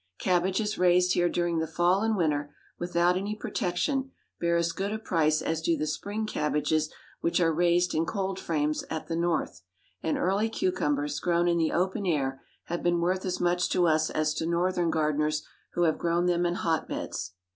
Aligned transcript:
Cabbages 0.17 0.79
raised 0.79 1.13
here 1.13 1.29
during 1.29 1.59
the 1.59 1.67
fall 1.67 2.01
and 2.01 2.17
winter, 2.17 2.55
without 2.79 3.15
any 3.15 3.35
protection, 3.35 4.09
bear 4.39 4.57
as 4.57 4.71
good 4.71 5.03
price 5.05 5.43
as 5.43 5.61
do 5.61 5.77
the 5.77 5.85
spring 5.85 6.25
cabbages 6.25 6.91
which 7.19 7.39
are 7.39 7.53
raised 7.53 7.93
in 7.93 8.07
cold 8.07 8.39
frames 8.39 8.83
at 8.89 9.05
the 9.05 9.15
North; 9.15 9.61
and 10.01 10.17
early 10.17 10.49
cucumbers, 10.49 11.19
grown 11.19 11.47
in 11.47 11.59
the 11.59 11.71
open 11.71 12.07
air, 12.07 12.41
have 12.63 12.81
been 12.81 12.99
worth 12.99 13.25
as 13.27 13.39
much 13.39 13.69
to 13.69 13.85
us 13.85 14.09
as 14.09 14.33
to 14.33 14.47
Northern 14.47 14.89
gardeners 14.89 15.45
who 15.73 15.83
have 15.83 15.99
grown 15.99 16.25
them 16.25 16.47
in 16.47 16.55
hot 16.55 16.87
beds. 16.89 17.33